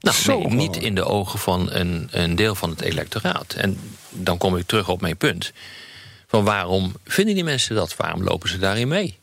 [0.03, 3.53] Nou, Zo nee, niet in de ogen van een, een deel van het electoraat.
[3.53, 3.79] En
[4.11, 5.53] dan kom ik terug op mijn punt.
[6.27, 7.97] Van waarom vinden die mensen dat?
[7.97, 9.19] Waarom lopen ze daarin mee?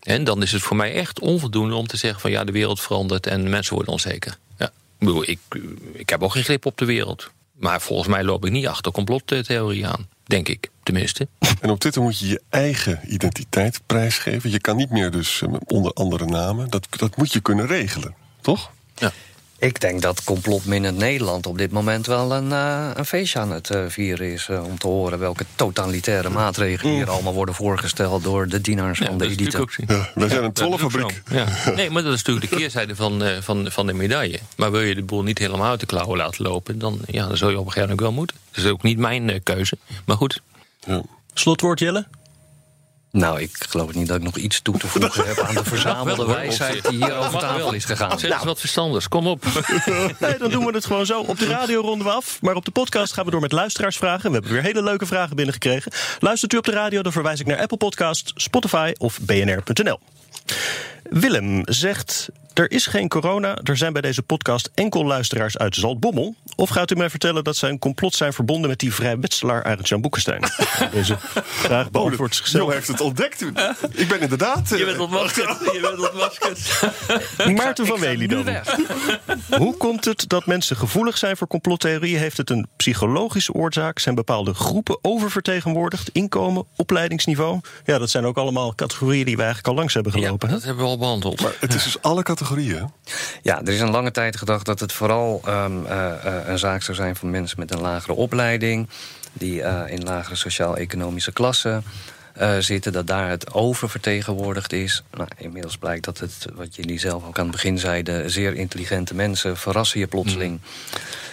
[0.00, 2.80] En dan is het voor mij echt onvoldoende om te zeggen van ja, de wereld
[2.80, 4.38] verandert en mensen worden onzeker.
[4.58, 5.38] Ja, ik bedoel, ik,
[5.92, 7.30] ik heb ook geen grip op de wereld.
[7.52, 10.08] Maar volgens mij loop ik niet achter complottheorie aan.
[10.24, 11.28] Denk ik, tenminste.
[11.60, 14.50] En op Twitter moet je je eigen identiteit prijsgeven.
[14.50, 16.70] Je kan niet meer dus eh, onder andere namen.
[16.70, 18.70] Dat, dat moet je kunnen regelen, toch?
[18.94, 19.12] Ja.
[19.58, 23.70] Ik denk dat complotminnend Nederland op dit moment wel een, eh, een feestje aan het
[23.70, 24.48] eh, vieren is.
[24.48, 29.18] eh, om te horen welke totalitaire maatregelen hier allemaal worden voorgesteld door de dienaars van
[29.18, 29.58] de elite.
[29.60, 29.82] ook zo.
[30.14, 31.22] wij zijn een trollenfabriek.
[31.30, 31.46] Ja.
[31.74, 34.38] Nee, maar dat is natuurlijk de keerzijde van, eh, van, van de medaille.
[34.56, 36.78] Maar wil je de boel niet helemaal uit de klauwen laten lopen...
[36.78, 38.36] dan, ja, dan zul je op een gegeven moment wel moeten.
[38.50, 39.78] Dat is ook niet mijn keuze.
[40.04, 40.40] Maar goed.
[41.34, 42.06] Slotwoord, Jelle?
[43.16, 46.26] Nou, ik geloof niet dat ik nog iets toe te voegen heb aan de verzamelde
[46.26, 47.72] wijsheid die hier over tafel wel.
[47.72, 48.18] is gegaan.
[48.18, 49.44] Zeg eens wat verstanders, kom op.
[50.18, 51.20] Nee, dan doen we het gewoon zo.
[51.20, 52.38] Op de radio ronden we af.
[52.40, 54.26] Maar op de podcast gaan we door met luisteraarsvragen.
[54.26, 55.92] We hebben weer hele leuke vragen binnengekregen.
[56.20, 59.98] Luistert u op de radio, dan verwijs ik naar Apple Podcast, Spotify of bnr.nl.
[61.02, 62.28] Willem zegt...
[62.56, 63.58] Er is geen corona.
[63.62, 66.34] Er zijn bij deze podcast enkel luisteraars uit Zaltbommel.
[66.54, 70.00] Of gaat u mij vertellen dat zij een complot zijn verbonden met die vrijmetselaar Arend-Jan
[70.00, 70.40] Boekenstein?
[70.92, 72.64] Deze vraag beantwoordt zichzelf.
[72.68, 73.40] Jo heeft het ontdekt.
[73.92, 74.72] Ik ben inderdaad...
[74.72, 75.58] eh, Je bent ontmaskerd.
[75.72, 76.82] Je bent ontmaskerd.
[77.56, 78.48] Maarten van Wely dan.
[79.62, 82.18] Hoe komt het dat mensen gevoelig zijn voor complottheorieën?
[82.18, 83.98] Heeft het een psychologische oorzaak?
[83.98, 86.08] Zijn bepaalde groepen oververtegenwoordigd?
[86.12, 87.60] Inkomen, opleidingsniveau?
[87.84, 90.48] Ja, dat zijn ook allemaal categorieën die we eigenlijk al langs hebben gelopen.
[90.48, 90.54] hè?
[90.54, 91.40] Dat hebben we al behandeld.
[91.40, 92.44] Maar het is dus alle categorieën.
[93.42, 96.82] Ja, er is een lange tijd gedacht dat het vooral ehm, eh, eh, een zaak
[96.82, 98.88] zou zijn van mensen met een lagere opleiding,
[99.32, 101.84] die eh, in lagere sociaal-economische klassen
[102.58, 105.02] zitten, dat daar het oververtegenwoordigd is.
[105.10, 109.14] Nou, inmiddels blijkt dat het, wat jullie zelf ook aan het begin zeiden, zeer intelligente
[109.14, 110.60] mensen verrassen je plotseling.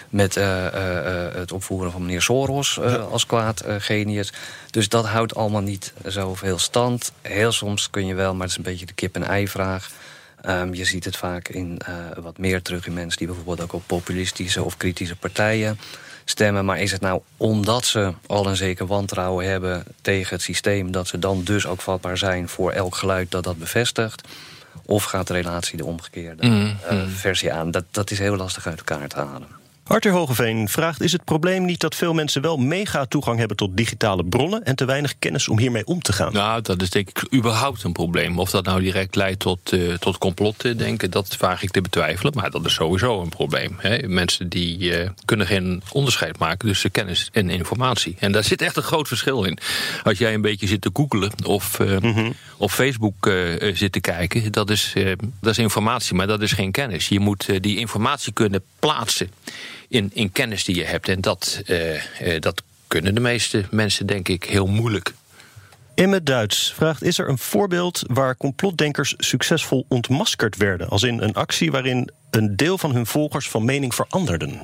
[0.10, 2.80] Met eh, eh, het opvoeren van meneer Soros
[3.12, 4.34] als kwaad genius.
[4.70, 7.12] Dus dat houdt allemaal niet zoveel stand.
[7.22, 9.90] Heel soms kun je wel, maar het is een beetje de kip-en-ei-vraag.
[10.44, 13.74] Ehm, je ziet het vaak in, eh, wat meer terug in mensen die bijvoorbeeld ook
[13.74, 15.80] op populistische of kritische partijen
[16.26, 16.66] stemmen.
[16.66, 21.08] Maar is het nou omdat ze al een zeker wantrouwen hebben tegen het systeem, dat
[21.08, 24.28] ze dan dus ook vatbaar zijn voor elk geluid dat dat bevestigt?
[24.86, 27.72] Of gaat de relatie de omgekeerde Mm, eh, versie aan?
[27.72, 29.63] Dat, dat is heel lastig uit elkaar te halen.
[29.88, 33.78] Arthur Hogeveen vraagt: Is het probleem niet dat veel mensen wel mega toegang hebben tot
[33.78, 36.34] digitale bronnen en te weinig kennis om hiermee om te gaan?
[36.34, 38.40] Nou, dat is denk ik überhaupt een probleem.
[38.40, 42.34] Of dat nou direct leidt tot, eh tot complotdenken, dat vraag ik te betwijfelen.
[42.36, 43.76] Maar dat is sowieso een probleem.
[43.78, 44.08] Hè.
[44.08, 48.16] Mensen die eh, kunnen geen onderscheid maken tussen kennis en informatie.
[48.20, 49.58] En daar zit echt een groot verschil in.
[50.04, 53.32] Als jij een beetje zit te googelen of eh, op Facebook
[53.74, 54.94] zit te kijken, dat is,
[55.42, 57.08] dat is informatie, maar dat is geen kennis.
[57.08, 59.30] Je moet die informatie kunnen plaatsen
[59.94, 61.10] in, in kennis die je hebt.
[61.10, 61.96] En dat, eh,
[62.36, 65.14] eh, dat kunnen de meeste mensen, denk ik, heel moeilijk.
[65.96, 70.90] Imme Duits vraagt: Is er een voorbeeld waar complotdenkers succesvol ontmaskerd werden?
[70.90, 74.62] Als in een actie waarin een deel van hun volgers van mening veranderden?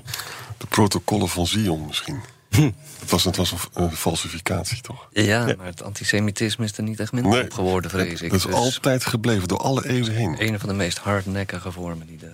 [0.57, 2.21] De protocollen van Zion misschien.
[2.49, 5.07] Het was, het was een, een falsificatie, toch?
[5.12, 8.29] Ja, maar het antisemitisme is er niet echt minder Nee, op geworden, vrees ik.
[8.29, 10.35] Dat is Dus altijd gebleven, door alle eeuwen heen.
[10.38, 12.31] een van de meest hardnekkige vormen die de.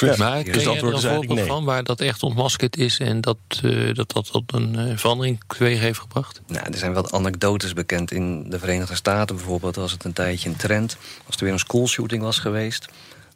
[0.00, 1.44] Ja, Maar Dus je antwoord er een nee.
[1.46, 5.40] van waar dat echt ontmaskerd is en dat eh, dat, dat tot een eh, verandering
[5.46, 6.40] teweeg heeft gebracht?
[6.46, 8.10] Nou, er zijn wat anekdotes bekend.
[8.10, 10.96] In de Verenigde Staten bijvoorbeeld was het een tijdje een trend.
[11.26, 12.86] Als er weer een schoolshooting was geweest...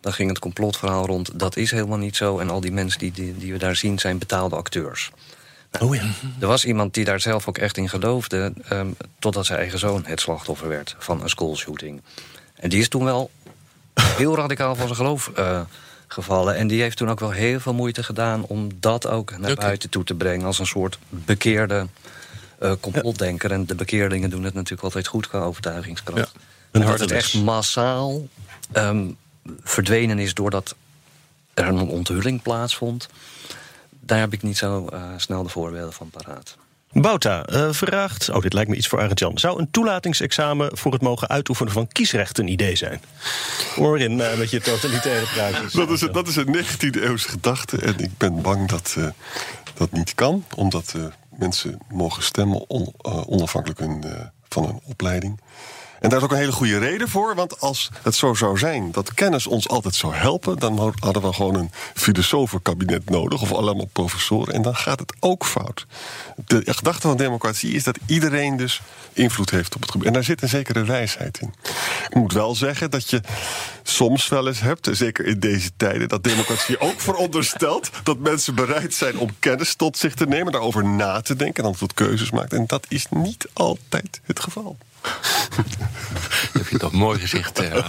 [0.01, 1.39] Dan ging het complotverhaal rond.
[1.39, 2.39] Dat is helemaal niet zo.
[2.39, 5.11] En al die mensen die, die, die we daar zien zijn betaalde acteurs.
[5.81, 6.03] Oh ja.
[6.41, 8.53] Er was iemand die daar zelf ook echt in geloofde.
[8.69, 12.03] ehm, totdat zijn eigen zoon het slachtoffer werd van een schoolshooting.
[12.55, 13.31] En die is toen wel
[13.95, 15.61] heel radicaal van zijn geloof eh,
[16.07, 16.57] gevallen.
[16.57, 19.91] En die heeft toen ook wel heel veel moeite gedaan om dat ook naar buiten
[19.91, 20.47] toe te brengen.
[20.47, 21.87] Als een soort bekeerde
[22.59, 23.53] eh, complotdenker.
[23.53, 26.33] En de bekeerlingen doen het natuurlijk altijd goed qua overtuigingskracht.
[26.71, 28.27] En dat het echt massaal
[28.73, 29.07] ehm,
[29.63, 30.75] verdwenen is doordat
[31.55, 33.09] er een onthulling plaatsvond.
[34.13, 36.57] Daar heb ik niet zo eh, snel de voorbeelden van paraat.
[36.93, 39.39] Bouta eh, vraagt, oh dit lijkt me iets voor Arend Jan.
[39.39, 43.03] Zou een toelatingsexamen voor het mogen uitoefenen van kiesrecht een idee zijn?
[43.75, 45.73] Hoor in eh, met je totalitaire praatjes.
[45.73, 47.79] Dat is, een- dat is een 19e eeuwse gedachte.
[47.79, 49.07] En ik ben bang dat eh,
[49.75, 50.45] dat niet kan.
[50.57, 51.03] Omdat eh,
[51.39, 55.41] mensen mogen stemmen on- eh, onafhankelijk hun, eh, van hun opleiding.
[56.03, 57.35] En daar is ook een hele goede reden voor.
[57.35, 60.59] Want als het zo zou zijn dat kennis ons altijd zou helpen...
[60.59, 63.43] dan hadden we gewoon een filosofenkabinet nodig.
[63.43, 64.55] Of allemaal professoren.
[64.55, 65.87] En dan gaat het ook fout.
[66.45, 68.81] De gedachte van democratie is dat iedereen dus
[69.13, 70.07] invloed heeft op het gebied.
[70.07, 71.55] En daar zit een zekere wijsheid in.
[72.09, 73.21] Ik moet wel zeggen dat je
[73.83, 74.89] soms wel eens hebt...
[74.93, 77.91] zeker in deze tijden, dat democratie ook veronderstelt...
[78.03, 80.53] dat mensen bereid zijn om kennis tot zich te nemen...
[80.53, 82.53] daarover na te denken en dan tot keuzes maakt.
[82.53, 84.77] En dat is niet altijd het geval.
[86.59, 87.89] heb je toch mooi gezegd, eh.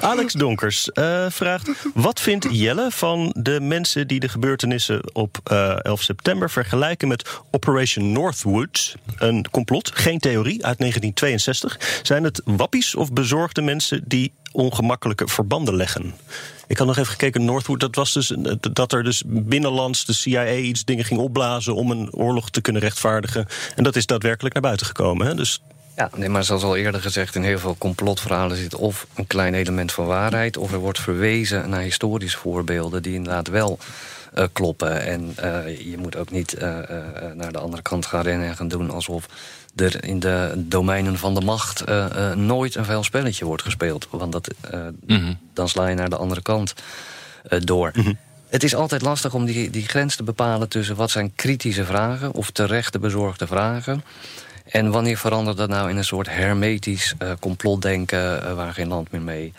[0.00, 5.84] Alex Donkers eh, vraagt: Wat vindt Jelle van de mensen die de gebeurtenissen op eh,
[5.84, 8.96] 11 september vergelijken met Operation Northwood?
[9.16, 12.00] Een complot, geen theorie, uit 1962.
[12.02, 16.14] Zijn het wappies of bezorgde mensen die ongemakkelijke verbanden leggen?
[16.66, 20.54] Ik had nog even gekeken, Northwood, dat was dus dat er dus binnenlands de CIA
[20.54, 23.46] iets dingen ging opblazen om een oorlog te kunnen rechtvaardigen.
[23.74, 25.26] En dat is daadwerkelijk naar buiten gekomen.
[25.26, 25.34] Hè?
[25.34, 25.62] Dus
[25.96, 29.54] Ja, nee, maar zoals al eerder gezegd, in heel veel complotverhalen zit of een klein
[29.54, 33.78] element van waarheid, of er wordt verwezen naar historische voorbeelden die inderdaad wel
[34.32, 35.02] eh, kloppen.
[35.02, 36.78] En eh, je moet ook niet eh,
[37.34, 39.26] naar de andere kant gaan rennen en gaan doen alsof
[39.76, 44.06] er in de domeinen van de macht eh, eh, nooit een vuil spelletje wordt gespeeld.
[44.10, 45.34] Want dat, eh, Mhm.
[45.54, 46.74] dan sla je naar de andere kant
[47.48, 47.92] eh, door.
[48.48, 52.32] Het is altijd lastig om die, die grens te bepalen tussen wat zijn kritische vragen
[52.32, 54.04] of terechte bezorgde vragen.
[54.64, 59.20] En wanneer verandert dat nou in een soort hermetisch eh, complotdenken waar geen land meer
[59.22, 59.52] mee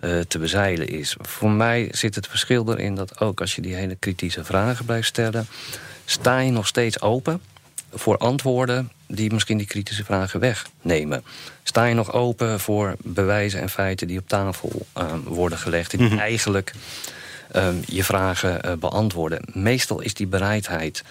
[0.00, 1.16] eh, te bezeilen is?
[1.20, 5.08] Voor mij zit het verschil erin dat ook als je die hele kritische vragen blijft
[5.08, 5.46] stellen,
[6.04, 7.40] sta je nog steeds open
[7.92, 11.24] voor antwoorden die misschien die kritische vragen wegnemen.
[11.62, 16.08] Sta je nog open voor bewijzen en feiten die op tafel eh, worden gelegd, en
[16.08, 16.72] die eigenlijk
[17.52, 19.42] ehm, je vragen eh, beantwoorden.
[19.52, 21.04] Meestal is die bereidheid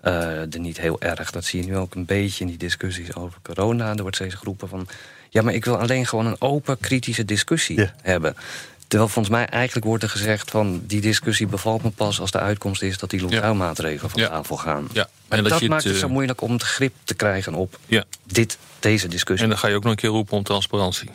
[0.00, 1.30] eh, er niet heel erg.
[1.30, 3.94] Dat zie je nu ook een beetje in die discussies over corona.
[3.94, 4.86] Er wordt steeds geroepen van...
[5.28, 8.36] ja, maar ik wil alleen gewoon een open, kritische discussie hebben.
[8.92, 10.82] Terwijl volgens mij eigenlijk wordt er gezegd van...
[10.86, 12.98] die discussie bevalt me pas als de uitkomst is...
[12.98, 14.88] dat die lockdown-maatregelen van tafel gaan.
[14.92, 15.08] Ja.
[15.28, 18.04] En dat dat, maakt het zo eh, moeilijk om het grip te krijgen op Ja.
[18.24, 19.44] dit, deze discussie.
[19.44, 21.10] En dan ga je ook nog een keer roepen om transparantie.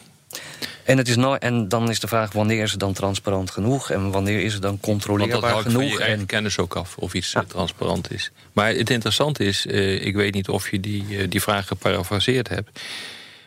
[0.84, 3.90] En, het is nooit, en dan is de vraag wanneer is het dan transparant genoeg...
[3.90, 5.92] en wanneer is het dan Want controleerbaar dat van genoeg.
[5.92, 8.32] je eigen En kennis ook af of iets eh, transparant is.
[8.54, 12.80] Maar het interessante is, eh, ik weet niet of je die, die vraag geparafraseerd hebt.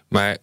[0.09, 0.37] Maar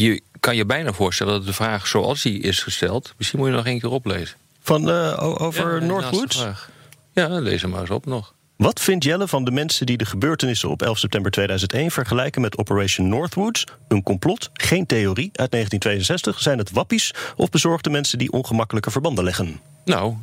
[0.00, 3.14] je kan je bijna voorstellen dat de vraag zoals die is gesteld...
[3.16, 4.36] misschien moet je nog één keer oplezen.
[4.62, 6.20] van, eh, over Ja, de Northwood?
[6.20, 6.70] laatste vraag.
[7.12, 8.34] Ja, lees hem maar eens op nog.
[8.56, 12.58] Wat vindt Jelle van de mensen die de gebeurtenissen op 11 september 2001 vergelijken met
[12.58, 13.64] Operation Northwoods?
[13.88, 16.40] Een complot, geen theorie uit 1962.
[16.40, 19.60] Zijn het wappies of bezorgde mensen die ongemakkelijke verbanden leggen?
[19.84, 20.14] Nou,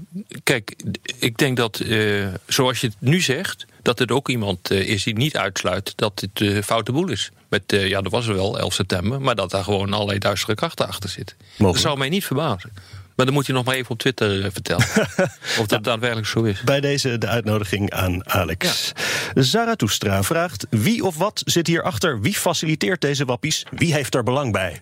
[0.43, 0.75] kijk,
[1.19, 3.65] ik denk dat, eh, zoals je het nu zegt...
[3.81, 7.31] dat het ook iemand eh, is die niet uitsluit dat het eh, foute boel is.
[7.49, 9.21] Met, ja, dat was er wel, 11 september...
[9.21, 11.37] maar dat daar gewoon allerlei duistere krachten achter zitten.
[11.57, 12.71] Dat zou mij niet verbazen.
[13.15, 14.85] Maar dan moet je nog maar even op Twitter eh, vertellen.
[15.59, 16.61] of dat daadwerkelijk zo is.
[16.61, 18.91] Bij deze de uitnodiging aan Alex.
[19.33, 22.21] Zarathustra vraagt: wie of wat zit hierachter?
[22.21, 23.65] Wie faciliteert deze wappies?
[23.71, 24.81] Wie heeft er belang bij?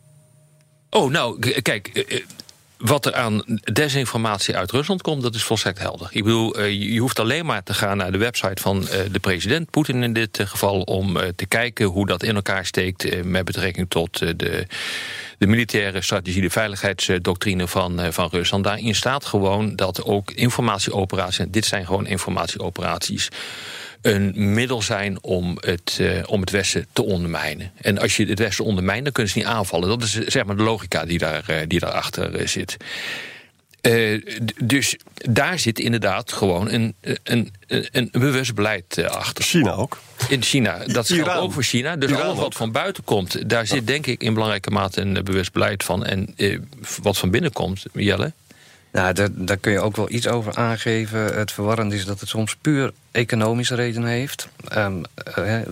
[0.90, 2.06] Oh, nou, kijk.
[2.82, 6.08] Wat er aan desinformatie uit Rusland komt, dat is volstrekt helder.
[6.12, 9.20] Ik bedoel, eh, je hoeft alleen maar te gaan naar de website van eh, de
[9.20, 13.46] president, Poetin in dit eh, geval, om te kijken hoe dat in elkaar steekt met
[13.46, 14.68] betrekking tot de,
[15.38, 18.64] de militaire strategie, de veiligheidsdoctrine van, van Rusland.
[18.64, 23.30] Daarin staat gewoon dat ook informatieoperaties, en dit zijn gewoon informatieoperaties,
[24.02, 27.72] een middel zijn om het, eh, om het Westen te ondermijnen.
[27.82, 29.90] En als je het Westen ondermijnt, dan kunnen ze niet aanvallen.
[29.90, 32.78] Dat is eh, zeg maar de logica die, daar, eh, die daarachter zit.
[33.82, 34.26] Uh,
[34.64, 37.54] dus daar zit inderdaad gewoon een, een,
[37.92, 39.44] een, bewust beleid uh, achter.
[39.44, 39.98] China ook.
[40.30, 41.96] In China, dat geldt ook voor China.
[41.96, 42.54] Dus Iran alles wat ook.
[42.54, 46.06] van buiten komt, daar zit denk ik in belangrijke mate een bewust beleid van.
[46.06, 46.60] En uh,
[47.02, 48.34] wat van binnen komt, Jelle,
[48.92, 51.38] nou, daar, daar, kun je ook wel iets over aangeven.
[51.38, 54.50] Het verwarrend is dat het soms puur economische redenen heeft.
[54.78, 55.04] Um,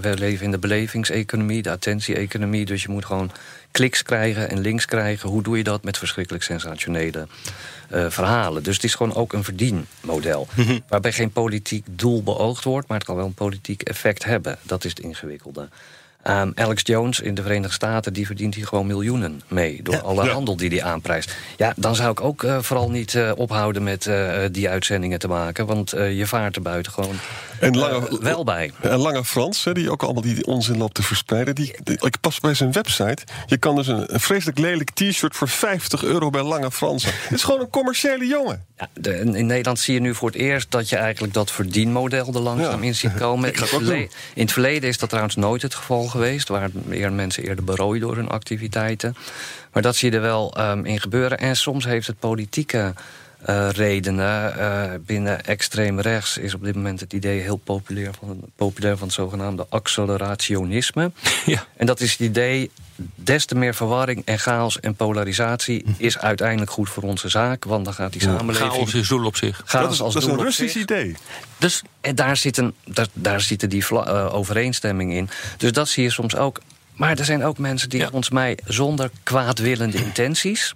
[0.02, 2.66] we leven in de belevingseconomie, de attentie-economie.
[2.66, 3.32] Dus je moet gewoon
[3.72, 5.30] kliks krijgen en links krijgen.
[5.30, 7.28] Hoe doe je dat met verschrikkelijk sensationele
[7.94, 8.64] uh, verhalen?
[8.64, 10.48] Dus het is gewoon ook een verdienmodel.
[10.56, 10.80] Mhm.
[10.88, 14.58] waarbij geen politiek doel beoogd wordt, maar het kan wel een politiek effect hebben.
[14.64, 15.70] Dat is het ingewikkelde.
[16.28, 19.84] Um, Alex Jones in de Verenigde Staten die verdient hier gewoon miljoenen mee.
[19.84, 21.36] Door alle handel die hij aanprijst.
[21.58, 25.28] Ja, dan zou ik ook uh, vooral niet uh, ophouden met uh, die uitzendingen te
[25.28, 25.66] maken.
[25.66, 27.16] Want je vaart er buiten gewoon
[27.60, 28.72] en lange, wel bij.
[28.82, 31.56] En Lange Frans, die ook allemaal die onzin loopt te verspreiden.
[31.56, 33.24] Die, die, ik pas bij zijn website.
[33.46, 37.06] Je kan dus een, een vreselijk lelijk t-shirt voor 50 euro bij Lange Frans.
[37.30, 38.66] Het is gewoon een commerciële jongen.
[38.78, 42.34] Ja, de, in Nederland zie je nu voor het eerst dat je eigenlijk dat verdienmodel
[42.34, 43.54] er langzaam in ziet komen.
[44.34, 46.48] In het verleden is dat trouwens nooit het geval geweest.
[46.48, 46.70] Waar
[47.12, 49.16] mensen eerder berooid door hun activiteiten.
[49.74, 51.38] Maar dat zie je er wel um, in gebeuren.
[51.38, 52.94] En soms heeft het politieke
[53.50, 54.54] uh, redenen.
[54.58, 59.08] Uh, binnen extreem rechts is op dit moment het idee heel populair van, populair van
[59.08, 61.12] het zogenaamde accelerationisme.
[61.46, 61.66] Ja.
[61.78, 62.72] En dat is het idee,
[63.16, 67.66] des te meer verwarring en chaos en polarisatie is uiteindelijk goed voor onze zaak.
[67.66, 68.72] Want dan gaat die samenleving.
[68.72, 69.62] Chaos is doel op zich.
[69.66, 71.16] Chaos dat is, als dat is een Russisch idee.
[71.58, 75.30] Dus en daar, zit een, daar, daar zitten die uh, overeenstemming in.
[75.58, 76.60] Dus dat zie je soms ook.
[77.00, 80.74] Maar er zijn ook mensen die volgens mij zonder kwaadwillende intenties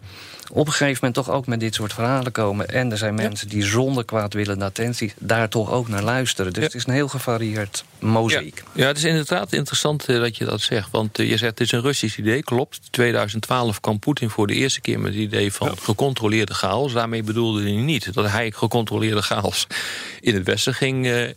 [0.52, 2.70] op een gegeven moment toch ook met dit soort verhalen komen.
[2.70, 6.54] En er zijn mensen die zonder kwaadwillende attentie daar toch ook naar luisteren.
[6.54, 8.64] Dus het is een heel gevarieerd mozaïek.
[8.74, 8.82] Ja.
[8.82, 10.92] ja, het is inderdaad interessant uh, dat je dat zegt.
[10.92, 12.80] Want uh, je zegt het is een Russisch idee, klopt.
[12.90, 16.94] 2012 kwam Poetin voor de eerste keer met het idee van gecontroleerde chaos.
[16.94, 19.68] Daarmee bedoelde hij niet dat hij gecontroleerde chaos
[20.22, 21.30] in het Westen ging, uh,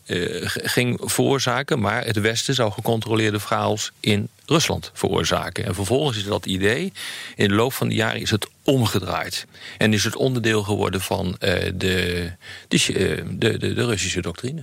[0.47, 1.81] ging veroorzaken.
[1.81, 5.65] Maar het Westen zou gecontroleerde chaos in Rusland veroorzaken.
[5.65, 6.93] En vervolgens is dat idee,
[7.35, 9.47] in de loop van de jaren is het omgedraaid.
[9.79, 12.33] En is het onderdeel geworden van uh, de,
[12.69, 14.63] de, de, de, de Russische doctrine.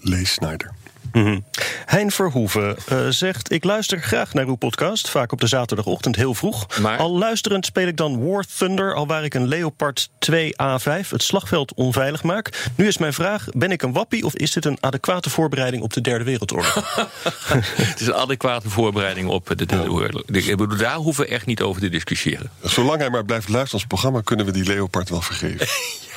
[0.00, 0.72] Lees Snyder.
[1.12, 1.44] Mm
[1.86, 6.34] Hein Verhoeven uh, zegt: Ik luister graag naar uw podcast, vaak op de zaterdagochtend heel
[6.34, 6.78] vroeg.
[6.80, 6.98] Maar...
[6.98, 11.74] Al luisterend speel ik dan War Thunder, al waar ik een Leopard 2A5 het slagveld
[11.74, 12.70] onveilig maak.
[12.74, 15.92] Nu is mijn vraag: ben ik een wappie of is dit een adequate voorbereiding op
[15.92, 16.74] de Derde Wereldoorlog?
[17.76, 20.22] het is een adequate voorbereiding op de Derde Wereldoorlog.
[20.26, 22.50] Ik bedoel, daar hoeven we echt niet over te discussiëren.
[22.62, 25.66] Zolang hij maar blijft luisteren ons programma, kunnen we die Leopard wel vergeven.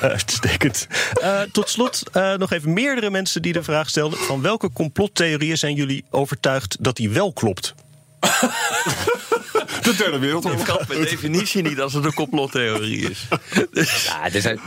[0.00, 0.86] Uitstekend.
[1.22, 5.58] Uh, tot slot uh, nog even meerdere mensen die de vraag stelden: van welke complottheorieën
[5.58, 7.74] zijn jullie overtuigd dat die wel klopt?
[9.82, 10.66] De derde wereldoorlog.
[10.66, 13.26] Het kan per definitie niet als het een complottheorie is.
[13.72, 14.60] Ja, zijn,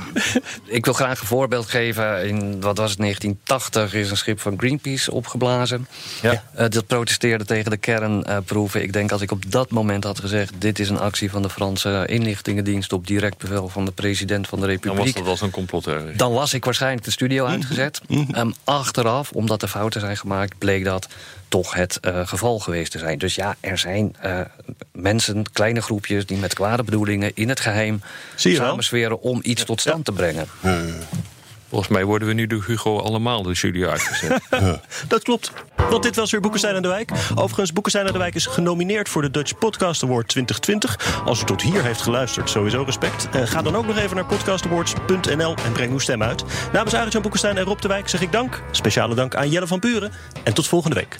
[0.66, 2.28] ik wil graag een voorbeeld geven.
[2.28, 5.88] In, wat was het, 1980 is een schip van Greenpeace opgeblazen.
[6.22, 6.44] Ja.
[6.60, 8.82] Uh, dat protesteerde tegen de kernproeven.
[8.82, 10.54] ik denk als ik op dat moment had gezegd...
[10.58, 12.94] dit is een actie van de Franse inlichtingendienst...
[12.94, 14.96] op direct bevel van de president van de Republiek.
[14.96, 16.16] Dan was dat wel een complottheorie.
[16.16, 17.54] Dan was ik waarschijnlijk de studio mhm.
[17.54, 18.02] uitgezet.
[18.10, 20.58] Um, achteraf, omdat er fouten zijn gemaakt...
[20.58, 21.08] bleek dat
[21.54, 23.18] toch het uh, geval geweest te zijn.
[23.18, 24.40] Dus ja, er zijn uh,
[24.92, 26.26] mensen, kleine groepjes...
[26.26, 28.02] die met kwade bedoelingen in het geheim
[28.36, 29.22] samensweren...
[29.22, 30.48] om iets tot stand te brengen.
[31.70, 34.42] Volgens mij worden we nu door Hugo allemaal de studio uitgezet.
[35.08, 35.52] Dat klopt.
[35.90, 37.12] Want dit was weer Boekenstein aan de Wijk.
[37.36, 41.24] Overigens, Boekenstein aan de Wijk is genomineerd voor de Dutch Podcast Award 2020.
[41.26, 43.28] Als u tot hier heeft geluisterd, sowieso respect.
[43.36, 46.44] Uh, ga dan ook nog even naar podcastawards.nl en breng uw stem uit.
[46.74, 48.62] Namens Arjan Boekenstein en Rob de Wijk zeg ik dank.
[48.72, 50.12] Speciale dank aan Jelle van Buren.
[50.44, 51.20] En tot volgende week.